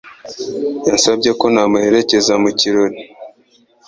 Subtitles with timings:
[0.87, 2.97] Yansabye ko namuherekeza mu kirori.